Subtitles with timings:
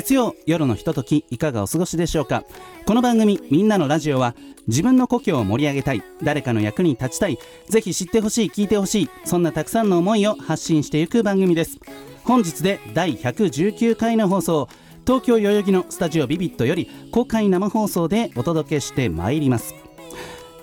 [0.00, 2.44] 月曜夜のひとときいかがお過ごしでしょうか？
[2.86, 4.34] この番組「みんなのラジオは」
[4.66, 7.38] 自分の故郷を盛り上げたい誰かの役に立ちたい
[7.68, 11.78] ぜひ知ってほしい聞いてほしいそんなたくさんの思いを発信していく番組です。
[12.24, 14.70] 本日で第119回の放送
[15.06, 19.79] 東京代々木のスタジオビビットより公開生放送でお届けしてまいります。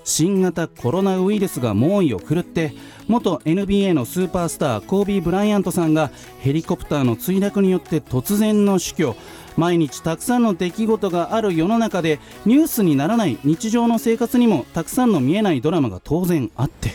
[0.08, 2.74] 新型コロナウイルスが猛威を振るって
[3.10, 9.16] 元 NBA のスーパースターコービー・ブライアントさんがヘリコプターの墜落によって突然の死去。
[9.58, 16.92] 毎日たくさんの出来事がある世の中でニュースにならない日常の生活にもたくさんの見えないドラマが当然あって、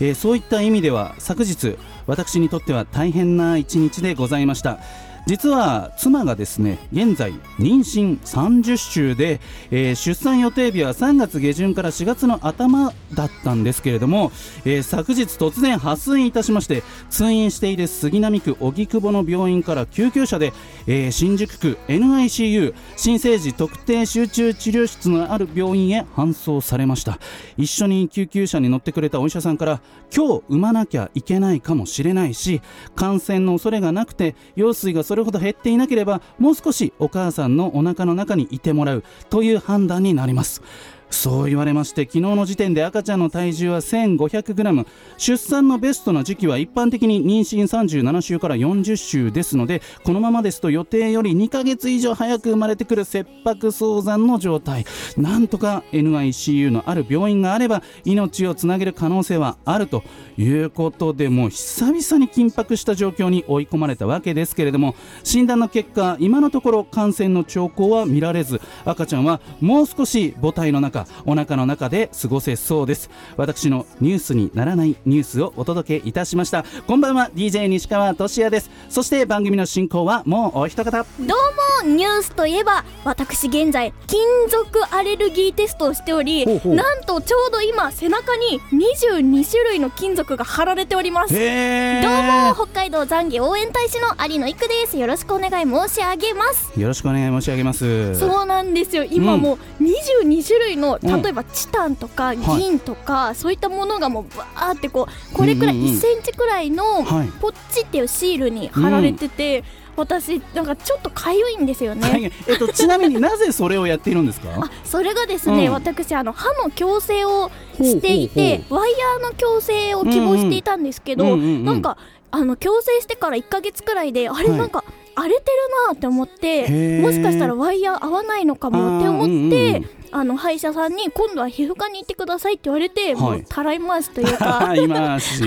[0.00, 4.80] えーそういった意味では昨日私にとっては大変な一日でございました。
[5.26, 9.40] 実は妻がですね現在妊娠30週で、
[9.70, 14.32] えー出産予定日は3月下旬から4月の頭だったんですけれども、
[14.64, 20.52] えー昨日突然破水いたしまして通院している杉並区荻窪の病院から救急車で、
[20.86, 27.18] えー新宿区 NICU 新生児特定集中治療室のある病院へ搬送されました。
[27.56, 29.80] 一緒に救急車に乗ってくれたお医者さんから
[30.14, 32.60] 今日産まなきゃいけないかもしれないし
[32.96, 40.62] 感染の恐れがなくて羊水がそれほど減っていなければもう少しお母さんのおなかの中にいてもらうという判断になります。
[41.10, 44.86] そう言われまして昨日の時点で赤ちゃんの体重は 1500g
[45.18, 54.84] 出産のベストな時期は一般的に妊娠37週から40週ですのでこのままですと予定より2ヶ月以上早く生まれてくる切迫早産の状態。
[55.16, 60.02] なんとか NICU のある病院があれば命をつなげる可能性はあると
[60.38, 73.10] いうことでもう久々に緊迫した状況に追い込まれたわけですけれども診断の結果今のところ感染の兆候は見られず赤ちゃんはもう少し母体の中お腹の中で過ごせそうです。
[73.36, 76.64] 私のニュースにならないニュースをお届けいたしました。
[76.86, 78.70] こんばんは DJ 西川俊也です。
[78.88, 80.90] そして番組の進行はもうお一方。
[81.20, 91.34] どうもニュースといえば私現在金属アレルギーテストをしておりなんとちょうど今背中に22種類の金属が貼られております。
[91.34, 94.98] へどうもー北海道残儀応援大使の有野育です。
[94.98, 96.78] よろしくお願い申し上げます。
[96.78, 98.18] よろしくお願い申し上げます。
[98.18, 99.04] そうなんですよ。
[99.04, 101.22] 今もう22種類の、うん。
[101.22, 102.38] 例えばチタンとかい。
[102.38, 105.94] 銀とか、そういったものがもうバーってこうこれくらいうんうんうん。
[105.94, 107.28] 1センチくらいのはい。
[107.40, 109.64] ポッチっていうシールに貼られてて、
[109.96, 112.32] 私なんかちょっとかゆいんですよね、はい。
[112.48, 114.48] えっと、ちなみになぜそれをやっているんですか？
[114.56, 115.72] あそれがですね、うん。
[115.74, 121.98] 私あの歯の矯正をしていてワイヤーの矯正を希望していたんですけど、なんか
[122.30, 124.58] あの矯正してから1ヶ月くらいであれはい。
[124.58, 124.84] なんか
[125.16, 125.46] 荒れてる
[125.88, 135.44] なって思って、もしかしたらワイヤー合わないのかもって思ってうんうんあの歯医者さんに今度は皮膚科に行ってくださいって言われて、もうたらい回しというか いますし、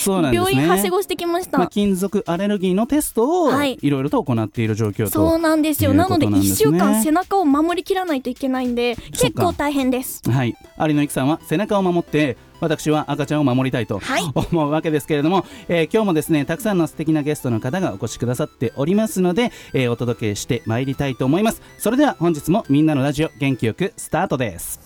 [0.00, 0.50] そうなんですね。
[0.52, 3.78] 病院はしごしてきました、まあ、金属アレルギーのテストをはい。
[3.80, 9.44] いろいろと行っている状況と、そうなんですよいうなのでことなんですね1週間背中を守りきらないといけないんで結か。
[9.44, 10.22] 構大変です。
[10.30, 24.80] はい、有野由紀さんは背中を守って私は赤ちゃんを守りたいとはい思うわけですけれども、えー今日もですねたくさんの素敵なゲストの方がお越しくださっておりますので、えーお届けしてまいりたいと思いますそれでは本日もみんなのラジオ元気よくスタートです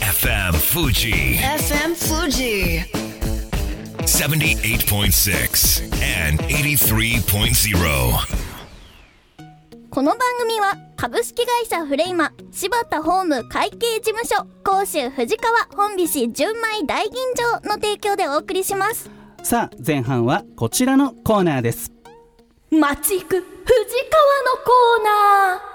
[0.00, 2.84] FM Fuji FM Fuji.
[4.04, 8.53] 78.6 and 83.0.
[9.94, 17.12] この番組は株式会社フレイマ柴田ホーム会計事務所甲州藤川本菱純米大吟
[17.62, 19.08] 醸の提供でお送りします。
[19.44, 21.92] さあ前半はこちらのコーナーです。
[22.72, 23.44] 街行く藤川の
[24.64, 25.73] コーナー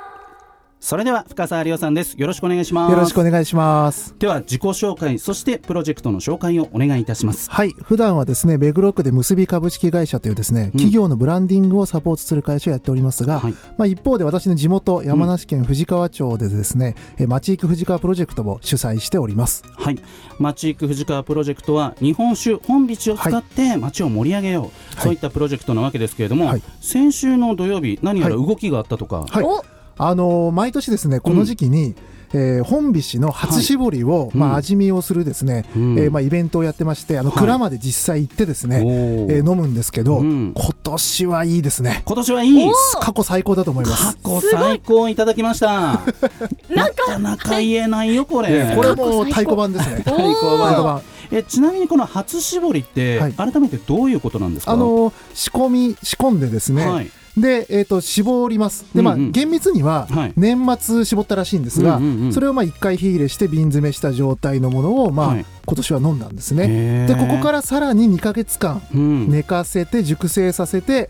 [0.82, 2.16] それでは深澤亮さんです。
[2.18, 2.92] よろしくお願いします。
[2.92, 4.16] よろしくお願いします。
[4.18, 7.52] では自己紹介そしてプロジェクトの紹介をお願いいたします。
[7.52, 7.72] はい。
[7.84, 13.54] 普段はですね、目黒区で結び株式会社というですね、企業のブランディングをサポートする会社をやっておりますが、はい。
[13.78, 19.64] まあ一方で私の地元、山梨県富士川町でですね、え町行く富士川プロジェクトを主催しております。
[19.76, 20.00] はい、
[20.40, 26.62] 町行く藤川プロジェクトは日本酒本市を使って町を盛り上げよう、そういったプロジェクトなわけですけれども、はい。
[26.80, 28.48] 先週の土曜日何やらはい。
[28.48, 29.44] 動きがあったとか、はい。
[29.44, 29.62] お
[30.00, 31.94] あのー毎年ですね、この時期に、
[32.34, 36.00] えー本菱の初搾りを、まうんあ、味見をするですね、うん。
[36.00, 37.40] えーまあ、イベントをやってまして、あの、はい。
[37.40, 38.82] 蔵まで実際行ってですね、
[39.30, 40.54] えー飲むんですけど、うん。
[40.56, 42.04] 今年はいいですね。
[42.06, 42.70] 今年はいい。
[42.70, 44.16] お過去最高だと思います。
[44.18, 44.42] 過。
[44.42, 46.02] 去最高いただきました。
[46.70, 48.74] なかなか言えないよこれ。
[48.76, 49.96] これも太鼓判ですね。
[49.98, 51.02] 太鼓判太鼓判。
[51.32, 53.34] えちなみにこの初搾りって、はい。
[53.34, 54.72] 改めてどういうことなんですか？
[54.74, 58.86] あの仕込み仕込んでですね、はいで、えー、と絞ります。
[58.94, 59.32] で、まあうんうん。
[59.32, 60.34] 厳密にははい。
[60.36, 62.34] 年末絞ったらしいんですが、うんうんうん。
[62.34, 65.46] それをまあ1回火入れして瓶詰めした状態のものを、まあはい。
[65.66, 67.06] 今年は飲んだんですね。
[67.08, 69.30] でここからさらに2ヶ月間うん。
[69.30, 71.10] 寝かせて熟成させて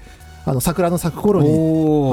[0.50, 1.52] あの桜の咲く頃にあ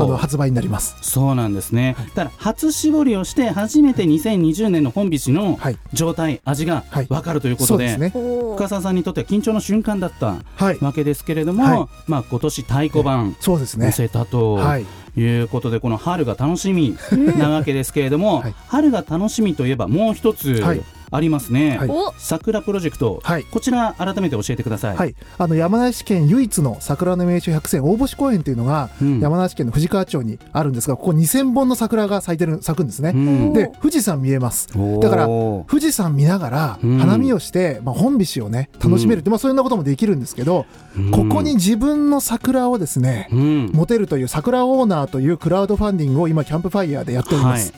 [0.06, 0.96] の発売になります。
[1.00, 1.96] そうなんですね。
[2.14, 5.78] だから初搾りをして初めて2020年の本菱のはい。
[5.92, 7.06] 状態、味がはい。
[7.06, 8.20] 分かるということで、そうですね。
[8.56, 10.78] 深澤さんにとっては緊張の瞬間だったはい。
[10.80, 11.86] わけですけれども、はい。
[12.06, 13.86] まあ今年太鼓判そうですね。
[13.86, 14.86] 乗せたとはい。
[15.18, 16.94] いうことで、この春が楽しみ
[17.38, 18.54] なわけですけれども、 はい。
[18.68, 21.78] 春が楽しみといえばもう一つはいありますね。
[21.78, 21.88] はい。
[21.88, 22.12] お。
[22.18, 23.44] 桜プロジェクト、はい。
[23.44, 24.96] こちら改めて教えてください。
[24.96, 29.20] はい、あの山梨県唯一の桜の名所百選大星公園というのが、うん。
[29.20, 33.52] 山梨県の富士川町にあるんですがここ2000本の桜が咲いてる咲くんですね、うん。
[33.52, 34.68] で富士山見えます。
[35.00, 36.98] だから富士山見ながらうん。
[36.98, 40.66] 花見をして、まあ、本菱をね楽しめるって、まあ、そういうようなこともできるんですけど、
[40.96, 41.10] うん。
[41.10, 43.70] ここに自分の桜をですね、うん。
[43.72, 47.72] 持てるという桜オーナーというクラウドファンディングを今キャンプファイヤーでやっております、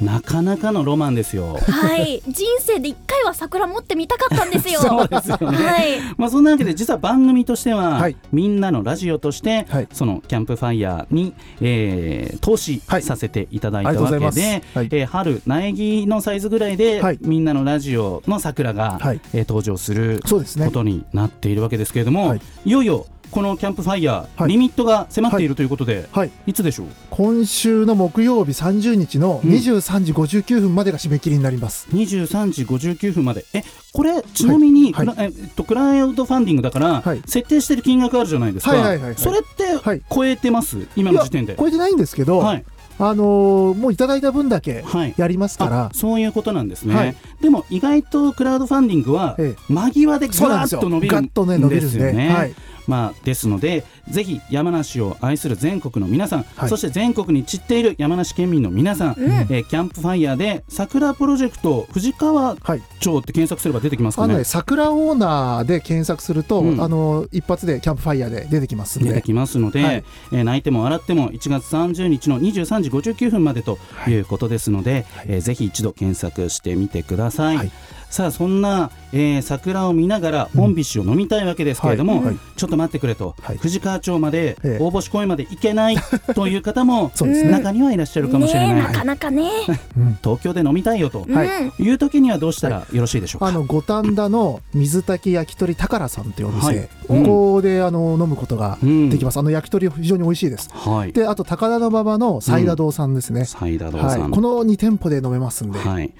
[0.00, 1.58] なかなかのロマンですよ。
[1.58, 2.22] はい。
[2.28, 4.80] 人生で一回は桜持ってみたかったんですよ。
[4.84, 5.56] そうですよね。
[5.56, 6.00] はい。
[6.18, 8.16] まあそんなわけで実は番組としては、はい。
[8.30, 9.88] みんなのラジオとして、はい。
[9.92, 14.40] そのキャンプファイヤーに、えー投資はいさせていただいたわけで、ございます。
[14.40, 14.88] はい。
[14.92, 17.18] えー春苗木のサイズぐらいで、はい。
[17.22, 19.20] みんなのラジオの桜が、はい。
[19.32, 22.40] えー登場することになっているわけですけれども、はい。
[22.66, 24.52] い、よいよこのキャンプファイヤー、はい。
[24.52, 26.30] リミットが迫っているということで、はい。
[26.46, 26.86] い、つでしょう？
[27.10, 29.50] 今週の木曜日30日のうん。
[29.50, 33.44] 23時59分までが締め切りになります、23時59分まで。
[33.52, 33.62] え
[33.92, 35.06] これちなみに、はい。
[35.08, 37.22] クラえっと、クラウドファンディングだから、はい。
[37.26, 39.14] 設定してる金額あるじゃないですか、はいはいはいはい。
[39.16, 40.02] それってはい。
[40.10, 41.56] 超えてます、今の時点で。
[41.58, 42.64] 超えてないんですけど、はい。
[42.98, 45.14] あのーもういただいた分だけはい。
[45.18, 45.84] やりますから。
[45.86, 47.16] あ、そういうことなんですね、はい。
[47.42, 49.72] でも意外とクラウドファンディングはええ。
[49.72, 51.98] 間際でぐわっと伸びるんガッとね伸びるんで。
[51.98, 52.54] ですよね。
[52.88, 56.68] はいまあ、ですのでぜひ山梨を愛する全国の皆さん、はい。
[56.68, 59.30] そして全国に散っている山梨県民の皆さん、うん。
[59.32, 64.30] えーキャンプファイヤーで桜プロジェクト藤川はい町って検索すれば出てきますかね。
[64.30, 66.80] あのね、桜オーナーで検索すると、うん。
[66.80, 70.04] あの一発でキャンプファイヤーで出てきます出てきますので、はい。
[70.32, 77.56] えー泣いても笑っても1月30日の23時59分までということですので、えーぜひ一度検索してみてください。
[77.56, 77.72] はい
[78.10, 82.24] さあそんな、えー桜を見ながら本菱を飲みたいわけですけれども、はい。
[82.26, 82.36] はい。
[82.56, 83.56] ちょっと待ってくれと、はい。
[83.58, 84.78] 藤川町まで、ええ。
[84.80, 85.96] 大星公園まで行けない
[86.34, 87.50] という方もそうですね。
[87.50, 89.50] 中にはいらっしゃるかもしれない、なかなかね、
[89.96, 90.18] うん。
[90.22, 91.44] 東京で飲みたいよとは
[91.78, 93.46] いう時にはどうしたらよろしいでしょうか？
[93.48, 96.88] あの五反田の水炊き焼き鳥宝さんというお店、はい。
[97.08, 100.70] ここであの飲むことがうんできます、あの焼き鳥非常に美味しいです。
[100.72, 106.12] はい、であと高田馬場のサイダ堂さんですね、サイダ堂はい、さん、この2店舗で飲めますんで、はい、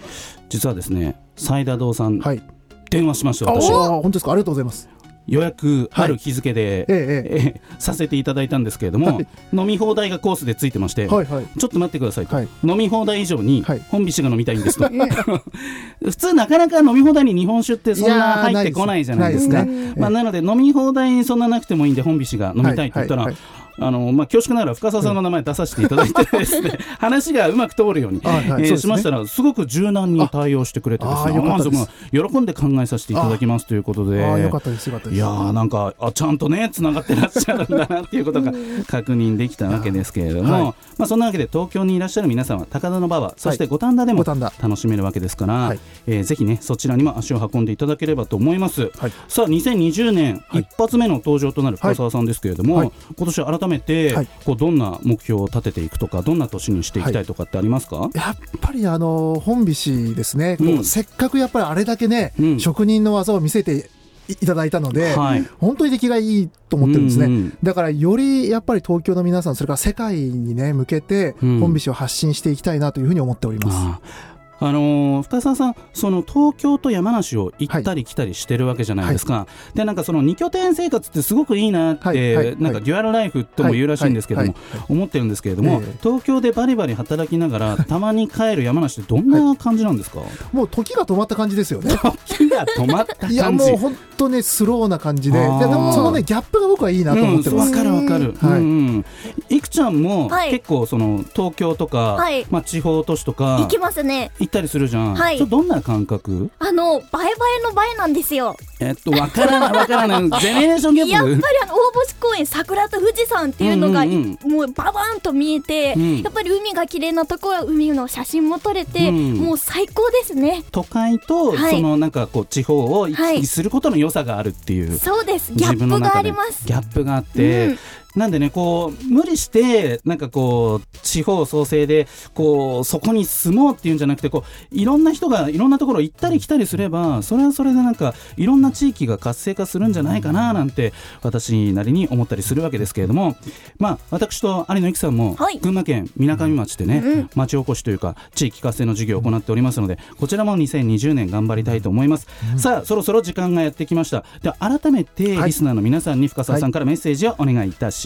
[0.48, 2.42] 実はですねサイダ堂さん、はい、
[2.90, 3.70] 電話しましたあ私。
[3.72, 4.32] お本当ですか？
[4.32, 4.88] ありがとうございます。
[5.28, 7.60] 予約ある日付で、ええええ。
[7.78, 9.26] ーさせていただいたんですけれども、はい。
[9.52, 11.46] 飲み放題がコースでついてまして、えはいはい。
[11.58, 12.48] ちょっと待ってくださいと、はい。
[12.62, 13.82] 飲み放題以上にはい。
[13.90, 14.88] 本菱が飲みたいんですと、
[16.04, 19.64] 普通なかなか飲み放題に日本酒ってそんな入ってこないじゃないですか。
[19.64, 28.78] なまあ、なので飲み放題にそんななくてもいいんで本菱が飲みたいって言ったら、はいはいあのまあ、恐縮ながら深澤さんの名前出させていただいてですね話がうまく通るように、 はい。
[28.78, 34.16] しましたらすごく柔軟に対応してくれてですね喜んで考えさせていただきますということで。
[34.16, 38.52] いやーなんかあちゃんとねつながってらっしゃるんだなっていうことが
[38.86, 40.62] 確認できたわけですけれども、はい。
[40.98, 45.78] まあ、そんなわけで東京にいらっしゃる皆さんは高田馬場そして五反田でも楽しめるわけですから、はい。
[46.06, 49.12] えーぜひねそちらにも足を運んでいただければと思います、はい。
[49.28, 52.92] さあ2020年はい一発目の登場となる深澤さんですけれども、はい。
[53.16, 54.28] 今年改めて、はい。
[54.44, 60.84] こうどんな目標を立てていくとかどんな年にしていきたいとかってありますか、やっぱりあの本菱ですね、うん。
[60.84, 62.60] せっかくやっぱりあれだけね、うん。
[62.60, 63.90] 職人の技を見せて
[64.28, 65.46] いいただいたので、はい。
[65.60, 67.58] 本当に出来がいいと思ってるんですね、うんうん。
[67.62, 71.60] だからよりやっぱり東京の皆さんそれから世界にね向けてうん。
[71.60, 84.86] 本菱を発信していきたいなというふうに思っております、あああのー深澤さん、その東京と山梨を行ったり来たりしてるわけじゃないですか、でなんかその二拠点生活ってすごくいいなって、はいはいなんかデュアルライフとも言うらしいんですけども、はいはいはい。
[84.88, 85.96] 思ってるんですけれども、ええ。
[86.02, 90.20] 東京でバリバリ働きながら、たまに帰る山梨ってどんな感じなんですか、
[90.52, 91.96] もう時が止まった感じですよね。
[92.26, 93.36] 時が止まった感じ。
[93.36, 95.38] いやもう本当ねスローな感じで。
[95.38, 98.34] でもそのねギャップが僕はいいなと思ってます、うんわかるわかる。
[98.40, 98.60] はい。
[98.60, 99.04] うんうん。
[99.48, 100.50] いくちゃんもはい。
[100.50, 102.46] 結構その東京とか、はい。
[102.50, 105.14] まあ地方都市とか行きますね行ったりするじゃん。
[105.14, 105.46] はい。
[105.46, 106.50] どんな感覚？
[106.58, 108.56] あの映え映えの映えなんですよ。
[108.78, 110.22] えっとわからないわからない。
[110.40, 111.12] ジェネレーションギャップ？
[111.12, 116.22] やっぱりあの大星公園桜と富士山っていうのが、うんうんもうババーンと見えて、うん。
[116.22, 119.34] やっぱり海が綺麗なところは海の写真も撮れて、うん。
[119.34, 120.62] もう最高ですね。
[120.70, 121.76] 都会とはい。
[121.76, 123.40] そのなんかこう地方を行きはい。
[123.40, 124.96] 来することの良さがあるっていう。
[124.98, 125.52] そうです。
[125.52, 126.64] ギャップがあります。
[126.66, 127.78] ギャップがあって、うん
[128.16, 140.92] なんでねこう無理してなんかこう地方創生でこうそこに住もうっていうんじゃなくてこういろんな人がいろんなところ行ったり来たりすればそれはそれでなんかいろんな地域が活性化するんじゃないかななんて
[141.22, 143.36] 私なりに思ったりするわけですけれども
[143.78, 145.58] まあ私と有野由紀さんもはい。
[145.58, 147.30] 群馬県みなかみ町でね、うん。
[147.34, 154.24] 町おこしというか地域活性の事業を行っておりますのでこちらも2020年頑張りたいと思います、さあそろそろ時間がやってきました。
[154.42, 155.46] では改めてはい。
[155.48, 158.05] リスナーの皆さんに深澤さんからメッセージをお願いいたし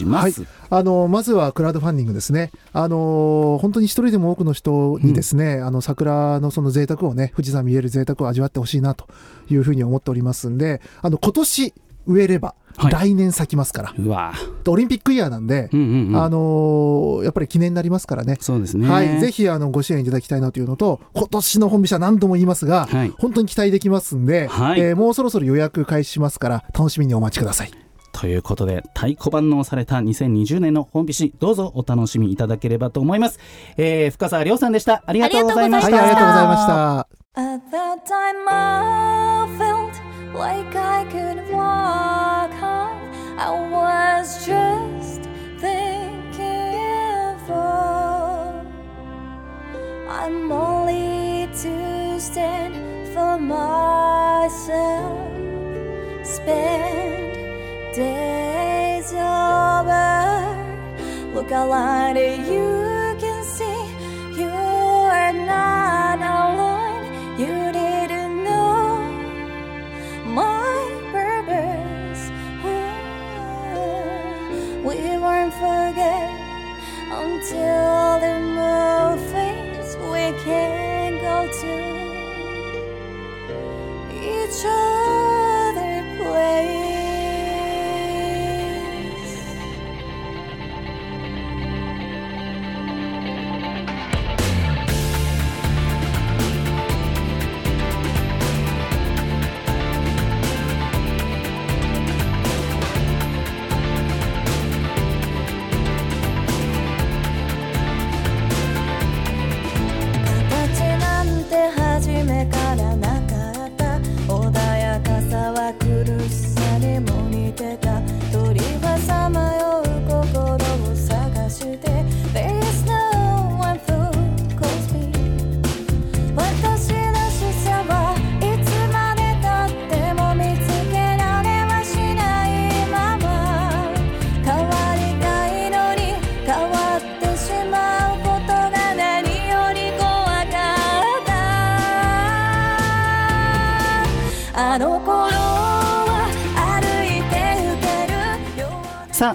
[0.69, 9.07] あのまずはクラウドファンディングですね、あの本当に一人でも多くの人にですね、あの桜のその贅沢をね、富士山見える贅沢を味わってほしいなと
[9.49, 11.73] いうふうに思っておりますんで、あの今年
[12.07, 12.91] 植えれば、はい。
[12.91, 14.33] 来年咲きますから、うわ。
[14.67, 16.23] オリンピックイヤーなんで、うんうんうん。
[16.23, 18.37] あのやっぱり記念になりますからね。
[18.39, 18.89] そうですね。
[18.89, 23.13] はい、ぜひあのご支援いただきたいなというのと、今年の本飛車何度も言いますが、はい。
[23.19, 24.79] 本当に期待できますんで、はい。
[24.79, 27.71] えーもうそろそろ予約開始しますから、楽しみにお待ちください。
[28.11, 33.39] ということで太鼓判の押された2020年の本菱どうぞお楽しみいただければと思います、
[33.77, 37.07] えー深澤亮さんでしたありがとうございまはい、したありがとうございました。
[37.33, 39.93] At that time I felt
[40.37, 42.91] like I could walk on.
[43.37, 45.21] I was just
[45.59, 48.51] thinking for
[50.09, 52.75] I'm only to stand
[53.13, 55.17] for myself.
[56.23, 57.10] Spend
[57.93, 60.55] days over.
[61.33, 63.83] Look around you can see
[64.39, 67.05] you are not alone.
[67.37, 69.01] You didn't know
[70.25, 72.31] my purpose.
[72.63, 73.91] Oh,
[74.85, 76.31] we won't forget
[77.11, 81.73] until the movies we can go to
[84.23, 84.90] each other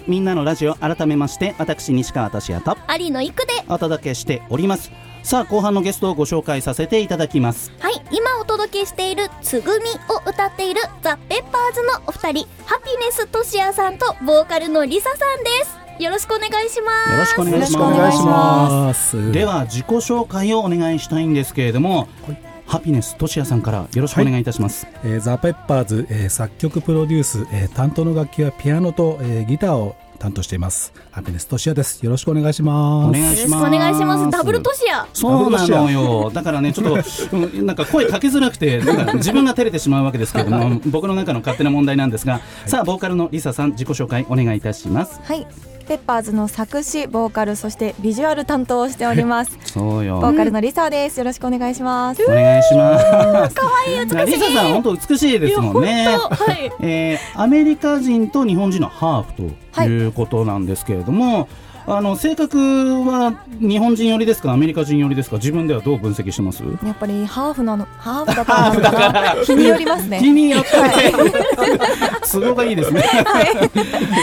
[0.06, 3.52] みんなのラジオ改めまして私西川俊也と有野育で。
[3.68, 4.92] お届けしております。
[5.22, 7.72] さあ後半のゲストをご紹介させていただきます。
[7.80, 15.86] はい今お届けしている「つぐみ」を歌っているザ・ペッパーズのお二人ハピネスとしやさんとボーカルのリサさんです。
[16.02, 17.12] よろしくお願いします。
[17.12, 17.90] よろしくお願いしま
[18.88, 19.32] ます。
[19.32, 22.06] では自己紹介をお願いしたいんですけれども、
[22.66, 30.94] ハピネスとしやさんからよろしくお願いいたします、えーザ・ペッパーズ、えー作曲プロデュース、えー担当の楽器はピアノと、えーギターを担当しています。
[31.11, 32.02] ハピネストシヤです。
[32.02, 33.08] よろしくお願いします。
[33.08, 33.50] お願いします。
[33.50, 34.30] よろしくお願いします。
[34.30, 36.30] ダブルトシヤそうなのよ。
[36.32, 45.20] だからねちょっとうんなんか声かけづらくてなんか自分が照れてしまうわけですけれども僕の中の勝手な問題なんですが、さあボーカルのリサさん自己紹介お願いいたします。
[45.23, 45.46] はい、
[45.87, 49.57] ペッパーズの作詞、ボーカル、そしてビジュアル担当をしております。
[49.64, 50.19] そうよ。
[50.21, 51.19] ボーカルのリサです。
[51.19, 52.23] よろしくお願いします。
[52.25, 53.55] お願いします。
[53.55, 54.26] 可愛い美しい。
[54.26, 56.16] リサさん本当美しいですもんね。
[56.19, 56.73] はい。
[56.81, 61.49] えーアメリカ人と日本人のハーフということなんですけれども、
[61.88, 66.64] あの性格は日本人寄りですかアメリカ人寄りですか自分ではどう分析してます？
[66.85, 69.43] やっぱりハーフなの、 ハーフだからなのかな。
[69.45, 70.19] 日によりますね。
[70.19, 70.69] 日によって、
[72.33, 73.05] 都合がいいですね、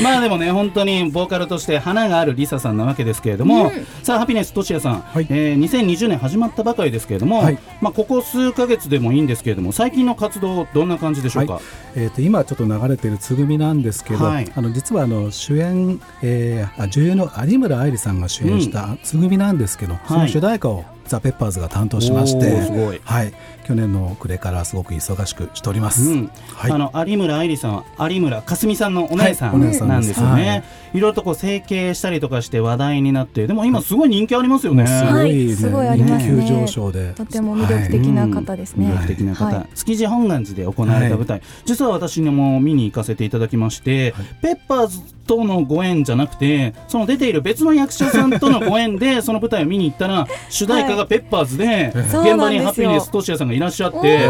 [0.03, 3.71] まあでもね本当にボーカルとして花があるリサさんなわけですけれども、
[4.03, 5.27] さあハピネスとしやさん、はい。
[5.29, 7.57] えー2020年始まったばかりですけれども、はい。
[7.79, 11.61] まあここ数ヶ月でもいいんですけれども最近の活動どんな感じでしょうか、はい。
[11.95, 14.51] えー、と今ちょっと流れているつぐみなんですけど、はい。
[14.53, 23.01] あの実はあの主演、えーあ女優の有村愛理さんが主演したつぐみなんですけど、その主題歌をザ・ペッパーズが担当しまして、ごい。
[23.03, 23.33] はい、
[23.65, 26.09] 去年の暮れからすごく忙しくしております。
[26.09, 26.31] うん。
[26.53, 26.71] はい。
[26.71, 30.63] あの有村愛理さんは有村架純さんのお姉さんなんでですすよね、はい。
[30.97, 36.33] い、ろいろとこう整形したりとかして話題になってでも今すごい人気ありますよね、すごいね、はいすごいありますね。
[36.33, 37.13] 人気急上昇で。
[37.13, 38.87] とても魅力的な方ですね。
[38.87, 39.75] 魅力的な方、はい。
[39.75, 54.27] 築地本願寺で行われた舞台、実は私にも見に行かせていただきまして、ペッパーズとのご縁じゃなくてその出ている別の役者さんとのご縁でその舞台を見に行ったら主題歌がペッパーズで、現場にハピネストシヤさんがいらっしゃって。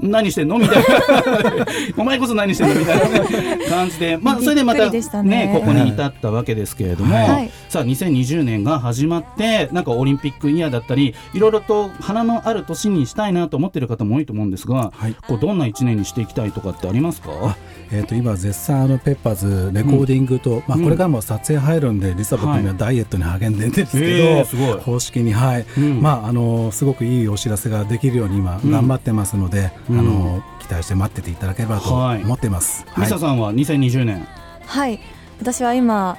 [0.00, 0.58] 何してんの？
[0.58, 0.84] みたいな。
[1.96, 2.74] お前こそ何してんの？
[2.74, 5.50] みたいな感じで、まあ、それでまたねね。
[5.54, 7.50] ここに至ったわけですけれども、はい。
[7.68, 15.16] さあ2020年が始まってなんかオリンピックイヤーだったりいろいろと花のある年にしたいなと思ってる方も多いと思うんですが、はい。
[15.26, 17.56] こうどんな1年にしていきたいとかってありますか？
[17.90, 22.60] えー、と今絶賛あのペッパーズレコーディングと、まあ、うんこれからも撮影入るんで、実は僕はい。
[22.60, 24.78] 今ダイエットに励んでるんですけど、へーすごい。
[24.80, 26.00] 公式にはい、うん。
[26.00, 28.70] まああのすごくいいお知らせができるように今うん。
[28.70, 32.22] 頑張ってますので、うんあの期待して待ってていただければとはい。
[32.22, 32.86] 思っています。
[32.96, 34.26] ミサさんは2020年、
[34.66, 34.98] はい、
[35.38, 36.16] 私は今、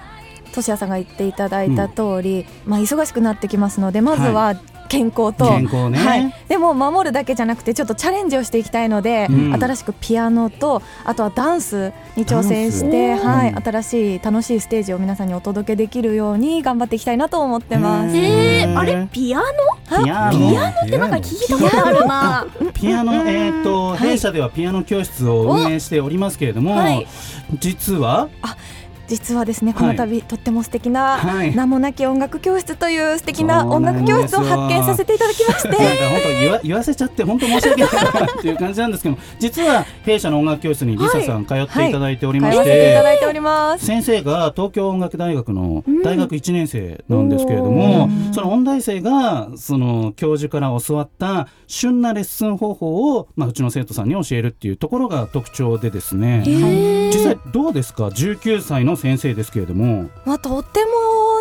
[0.53, 4.55] としやさんが言っていただいた通り、まあ忙しくなってきますので、まずは
[4.87, 5.97] 健康と、健康ね。
[5.97, 9.53] はい、でも守るだけじゃなくてちょっとチャレンジをしていきたいので、うん。
[9.53, 13.61] 新しくピアノとあとはダンスに挑戦して、はいうん。
[13.61, 18.09] 新しい楽しいステージを皆さんにお届けできるように頑張っていきたいなと思ってます。
[18.09, 19.07] あれ？
[19.11, 19.45] ピアノ？
[20.03, 20.69] ピアノ。
[20.85, 22.47] ってなんか聞いたことあるな。
[22.73, 27.07] ピアノ、えーと弊社ではピアノ教室を運営しておりますけれども、はい。
[27.59, 28.29] 実は、
[29.07, 31.55] 実はですねこの度、とっても素敵なはい。
[31.55, 35.69] 名もなき音楽教室という素敵な音楽教室を発見させていただきまして。
[35.69, 35.77] 本
[36.23, 42.65] 当言わ言わせちゃって本当申し訳ないなっていう感じなんですけど 実は弊社の音楽教室にリサさん通っていただいておりましてい。
[42.65, 43.15] たて、だい。
[43.79, 60.09] 先生が東京音楽大学の大学1年生なんですけれども、その音大生がその教授から教わった旬なレッスン方法を、まあ、うちの生徒さんに教えるっていうところが特徴でですね、実際どうですか？19歳の先生ですけれども。
[60.25, 60.91] まあ、とっても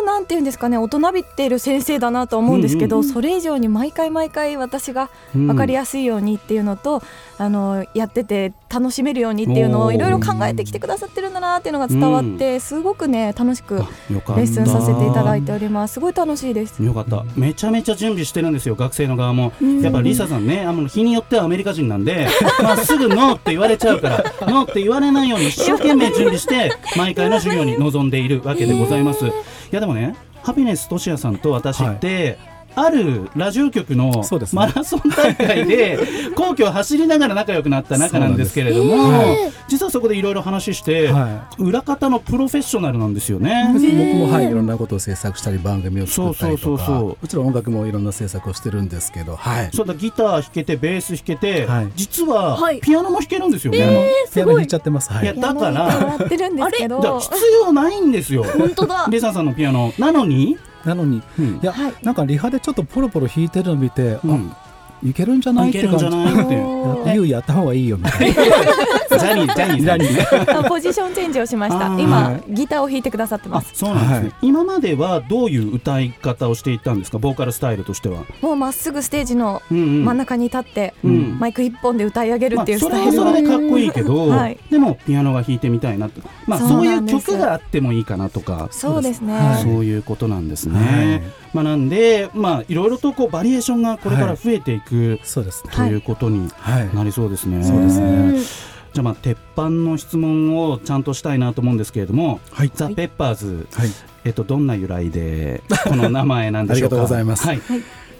[0.05, 5.47] なんていうんですかね大人びっている先生だなと思うんですけど、うんそれ以上に毎回毎回私がうん。
[5.47, 7.01] 分かりやすいようにっていうのと、
[7.37, 15.95] あのやってて楽しめるようにっていうのをいろいろ考えてきてくださってるんだなっていうのが伝わって、すごくね楽しくレッスンさせていただいております。
[15.95, 16.83] すごい楽しいです。
[16.83, 17.23] よかった。
[17.35, 19.53] めちゃめちゃ準備してるんですよ学生の側も。
[19.81, 22.27] やっぱリサさんねあの日によってはアメリカ人なんで、
[22.61, 29.25] まあ、すぐノーって言われちゃうからノーって言われないように一生懸命準備して毎回の授業に臨んでいるわけでございます。
[29.25, 29.31] い
[29.71, 32.37] やでもねハピネス俊哉さんと私って、
[32.75, 34.59] あるラジオ局のそうですね。
[34.59, 35.97] マラソン大会で
[36.35, 43.69] 皇居を走りながら仲良くなった仲なんですけれども、実はそこでいろいろ話して、は裏方のプロフェッショナルなんですよね。
[43.73, 46.63] 僕もはいいろんなことを制作したり番組を作ったりとか。
[46.65, 47.07] そうそうそうそう。
[47.07, 51.87] もちろん音楽もいろんな制作をしてるんですけど、はい、そうだギター弾けてベース弾けて、はい。
[51.95, 52.79] 実ははい。
[52.79, 54.09] ピアノも弾けるんですよね。
[54.33, 55.11] ピアノ弾いちゃってます。
[55.11, 55.23] はい。
[55.23, 56.97] いやだかやらもらってるんですけど。
[56.97, 58.43] だから必要ないんですよ。
[58.43, 59.07] 本当だ。
[59.11, 59.93] リサさんのピアノ。
[59.97, 64.65] なのに、なのに、うんいや、はいなんかリハでちょっとポロポロ弾いてるのを見て、うんあ
[65.03, 65.85] いけるんじゃないって。
[65.87, 68.41] おーやゆうやった方がいいよみたいな。
[69.09, 70.67] ジャニージャニージャニー。
[70.67, 71.87] ポジションチェンジをしました。
[71.99, 72.43] 今、はい。
[72.49, 74.33] ギターを弾いてくださってまあすそうなんですね、はい。
[74.41, 77.17] 今まではどういう歌い方をしていったんですか？
[77.17, 78.23] ボーカルスタイルとしては。
[78.41, 81.39] もうまっすぐステージの真ん中に立って、うん。
[81.39, 83.09] マイク一本で歌い上げるっていうスタイル。
[83.09, 84.57] を、れはそれでかっこいいけど、はい。
[84.69, 88.69] でもピアノが弾いてみたいなと、まあ、そうそういう曲があってもいいかなとか。
[88.71, 89.63] そうですね、はい。
[89.63, 90.79] そういうことなんですね。
[90.79, 91.21] はい。
[91.53, 95.73] まあ、なんで、まあ、いろいろとこうバリエーションがこれから増えていく、そうですね。
[95.73, 96.95] ということにはい。
[96.95, 97.63] なりそうですね。
[97.63, 98.74] そうですね。
[98.95, 102.71] じゃあまあ鉄板の質問をちゃんとしたいなと思うんですけれども、はい。
[102.73, 103.89] ザ・ペッパーズ、はい。
[104.23, 106.95] えっとどんな由来でこの名前なんでしょうか？
[106.95, 107.59] ありがとうございますはい。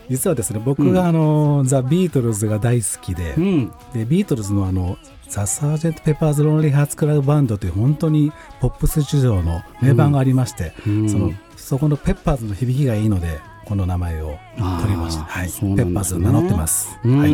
[0.09, 3.71] 実はですね、僕があの、ザ・ビートルズが大好きでう、ん。
[3.93, 4.97] でビートルズのあの
[5.29, 14.37] ザ・サージェント・ペッパーズ・ロンリー・ハーツ・クラブ・バンドという本当にポップス史上の名盤がありまして、うんそのそこのペッパーズの響きがいいのでこの名前を
[14.81, 15.23] 取りました。
[15.23, 15.49] はい。
[15.49, 16.95] そうなんペッパーズ名乗ってます。
[17.05, 17.27] うんは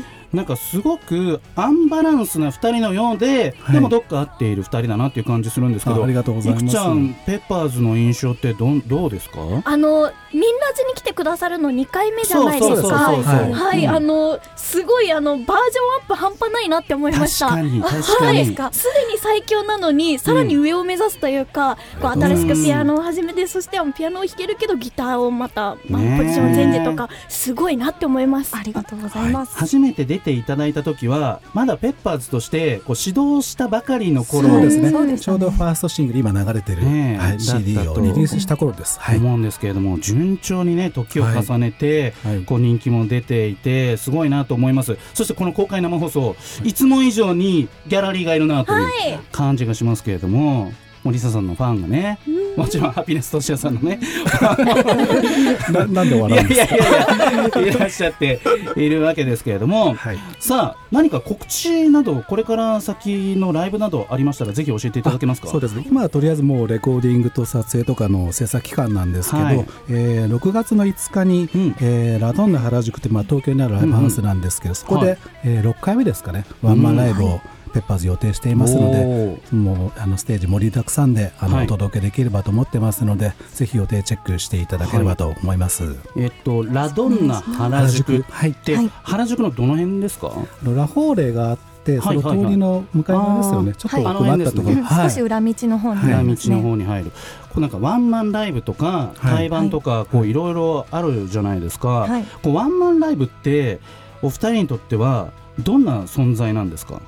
[0.00, 0.15] い。
[0.36, 3.74] なんかすごくアンバランスな2人のようで、はい。
[3.74, 6.66] でもどっか合っている2人だなっていう感じするんですけどあありがとうございます。
[6.66, 9.40] くちゃんペッパーズの印象ってどんどうですか？
[9.64, 12.88] あのみんなずに来てくださるの2回目じゃないですか。
[12.88, 17.48] はいあのすごいあのバージョンアップ半端ないなって思いました。
[17.48, 28.54] 確かに確かに、はい、すでに最強なのにさらに上を目指すというか、こう新しくピアノを始めて、そしてピアノを弾けるけどギターをまた、まあポジションチェンジとかすごいなって思います。
[28.56, 35.18] ありがとうございます、初めて出てていただいた時はまだペッパーズとしてこう始動したばかりの頃そうですね。
[35.18, 38.98] ちょうどファーストシングル今流れてる、はい、ねえだった CD とをリリースした頃です。
[38.98, 42.42] はい、思うんですけれども、順調にね時を重ねて、はい。
[42.44, 44.98] こう人気も出ていてすごいなと思います。
[45.14, 50.72] そしてこの公開生放送、い、つも以上にギャラリーがいるなという感じがしますけれども、
[51.06, 52.18] もうリサさんのファンがね、
[52.56, 54.00] もちろんハピネストシアさんのね
[55.72, 56.74] ななんでい笑うんですか？
[56.74, 58.40] やいやいやいやいらっしゃって
[58.76, 60.18] いるわけですけれども、はい。
[60.40, 65.48] さあ何か告知などこれから先のライブなどありましたらぜひ教えていただけますか？
[65.48, 65.84] そうですね。
[65.88, 69.64] 今はとりあえずもうレコーディングと撮影とかの制作期間なんですけど、はい。
[69.90, 71.76] えー6月の5日に、うん。
[71.80, 75.18] えーラドンナ原宿って、まあ、東京にあるライブハウスなんですけど、そこで、はい。
[75.44, 76.44] えー6回目ですかね。
[76.62, 77.40] ワンマンライブを
[77.76, 81.64] ペッパーズ予定していますので、もうあのステージ盛りだくさんであの、はい。
[81.66, 88.50] お届けできればと思ってますのでぜひ予定チェックしていただければと思います、えっとラドンナ原宿はい。
[88.50, 88.90] って、はい。
[89.02, 90.28] 原宿のどの辺ですか？
[90.64, 92.44] ラフォーレがあってその通はいはい。
[92.44, 94.82] はいりの向かい側ですよね、ちょっと奥まったところ、はい。
[94.82, 95.10] はい。
[95.10, 96.02] 少し裏道の方に。
[96.02, 99.18] 裏道の方に入る、こうなんかワンマンライブとかはい。
[99.18, 102.24] 対バンとかこういろいろあるじゃないですか、はい。
[102.42, 103.80] こうワンマンライブって
[104.22, 107.00] お二人にとってはどんな存在なんですか？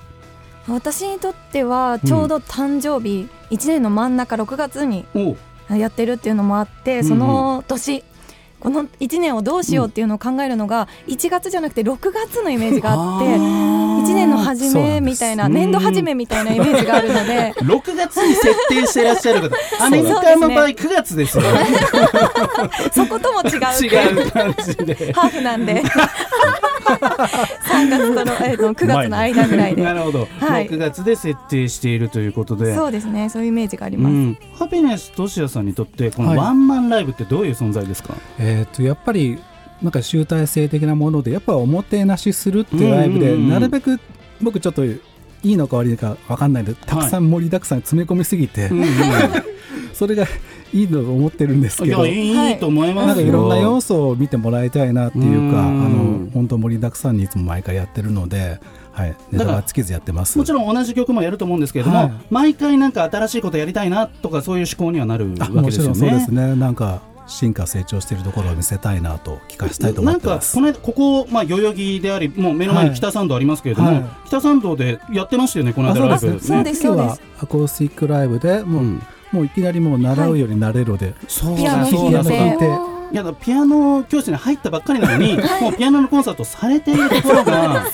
[0.69, 5.37] 私にとってはちょうど誕生日、1年の真ん中6月にお
[5.75, 8.05] やってるっていうのもあって、その年
[8.61, 13.39] この1年をどうしようっていうのを考えるのが1月じゃなくて6月のイメージがあって
[14.03, 17.55] 1年の初めみたいなうん年度始めみたいなイメージがあるので。
[17.63, 19.87] 6月に設定してらっしゃる方。
[19.87, 21.45] アメリカの場合9月ですよ
[22.93, 25.13] そことも違う違う感じで。
[25.13, 25.83] ハーフなんで。
[27.69, 29.83] 3月との、えーと9月の間ぐらいで。
[29.83, 30.69] なるほど、はい。
[30.69, 32.75] 6月で設定しているということで。
[32.75, 33.29] そうですね。
[33.29, 36.39] そういうイメージがあります、うん、ハピネストシヤさんにとってこのはい。
[36.39, 39.39] ワンマンライブってどういう存在ですか、えー、とやっぱり
[39.83, 44.01] なんか集大成的なものでやっぱおもてなしするっていうライブで、なるべく
[44.41, 45.01] 僕ちょっとい
[45.43, 48.71] いのか悪いのか分かんないのでたくさん盛りだくさん詰め込みすぎて、
[49.95, 50.27] それが
[50.73, 52.07] いいのと思ってるんですけど。
[52.07, 58.61] いやいいと思いますよ、なんかいろんな要素を見てもらいたいなっていうか、あうんの本当盛りだくさんにいつも毎回やってるので、
[58.93, 60.37] はい、ネタが尽きずやってます。
[60.37, 66.35] もちろん同じ曲もやると思うんですけれども、はい毎回なんか新しいことやりたいなとかそういう思考にはなるあわけですよもちろんそうでねす。
[66.35, 66.55] ね。
[66.57, 70.53] なんか進化成長しているところを見せたいなと聞かせたいと思なんってます。
[70.53, 74.05] かこの間ここ、まあ、代々木でありもう目の前に北参道ありますけれども、はい。
[74.27, 76.85] 北参道でやってましたよねこの間ライブあそうですそうです。
[76.85, 79.03] 今日はアコースティックライブでもう,、うん。
[79.31, 81.99] もういきなりもう習うより慣れろで、そうピアノ弾いて。
[81.99, 82.13] そう
[82.61, 87.87] だいやだピアノ教室に入ったばっかりなのに、もうピアノのコンサートされているところが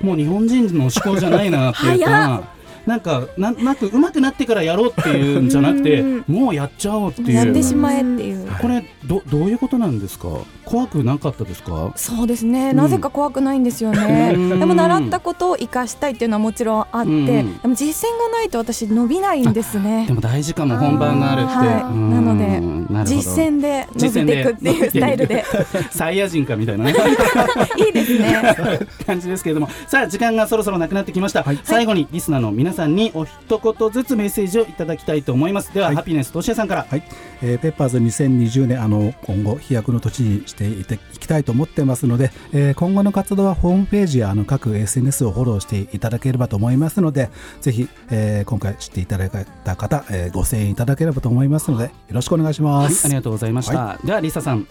[0.00, 2.53] もう日本人の思考じゃないなっていう早か。
[2.86, 7.32] なんかなんなく上手くなってからやろうっていうんじゃなくてうんもうやっちゃおうっていう。
[7.32, 8.50] やってしまえっていう。
[8.60, 10.28] これどどういうことなんですか？
[10.64, 11.92] 怖くなかったですか？
[11.96, 12.76] そうですね、うん。
[12.76, 14.60] なぜか怖くないんですよね、うん。
[14.60, 20.06] でも習ったことを生かしたいっていうのはもちろんあって、うんでも実践がないと私伸びないんですね。
[20.06, 21.82] でも大事かも本番があるって、はい。
[21.92, 22.10] うん。
[22.10, 25.44] なので実践で伸びていくっていうスタイルで。
[25.90, 26.94] サイヤ人かみたいなね。
[27.78, 28.34] いいですね。
[29.06, 29.68] 感じですけれども。
[29.86, 35.72] さあ時間がそろそろなくなってきました、最後にリスナーの皆さんにお一言ずつメッセージをいただきたいと思います。
[35.72, 35.96] では、はい。
[35.96, 36.86] ハピネスとしやさんから。
[36.88, 37.02] はい。
[37.42, 53.06] えーペッパーズ2020年あの今後飛躍の年にしていていきたいと思ってますので、えー今後の活動はホームページやあの各 SNS をフォローしていただければと思いますのでぜひ、えー今回知っていただいた方、えーご声援いただければと思いますのでよろしくお願いします。
[53.06, 54.66] はいありがとうございました、ではリサさん。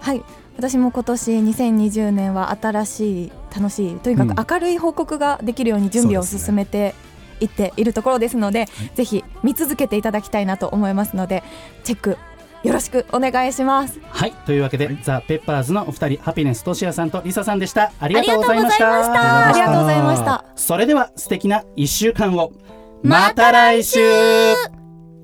[0.00, 0.22] はい。
[0.56, 4.34] 私も今年2020年は新しい楽しいとにかうん。
[4.34, 6.94] く明るい報告ができるように準備を進めて
[7.40, 11.42] いっているところですので、ぜひ見続けていただきたいなと思いますので
[11.84, 12.18] チェック
[12.62, 13.98] よろしくお願いします。
[14.10, 14.32] はい。
[14.44, 17.92] というわけで、ザ・ペッパーズのお二人ハピネスとしやさんとリサさんでした。
[17.98, 19.48] ありがとうございました。
[19.48, 20.44] ありがとうございました。
[20.56, 22.52] それでは素敵な一週間を。
[23.02, 23.98] また来週。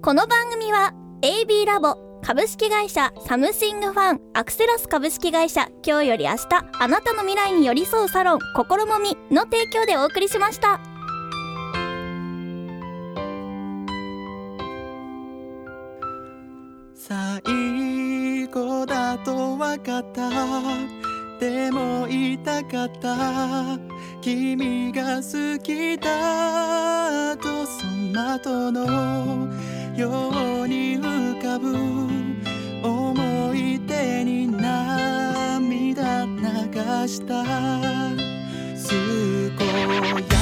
[0.00, 6.46] この番組は AB ラボ株式会社サムシングファンアクセラス株式会社今日より明日
[6.78, 10.80] あなたの未来に寄り添うサロン心もみの提供でお送りしました
[17.08, 20.28] 最後だと分かった。
[21.38, 23.78] でも言いたかった。
[24.20, 29.46] 君が好きだとその後の
[29.96, 30.30] よ
[30.64, 31.76] うに浮かぶ
[32.82, 36.42] 思い出に涙流
[37.06, 37.44] した。
[38.88, 38.96] 健
[39.46, 40.34] や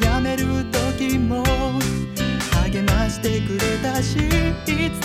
[0.00, 1.51] かなる時も
[3.12, 5.01] してくれたしいつ